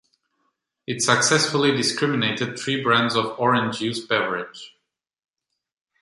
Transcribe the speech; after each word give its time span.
It 0.87 1.03
successfully 1.03 1.77
discriminated 1.77 2.57
three 2.57 2.81
brands 2.81 3.15
of 3.15 3.37
orange 3.39 3.77
juice 3.77 4.03
beverage. 4.03 4.73